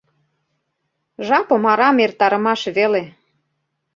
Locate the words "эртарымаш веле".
2.05-3.03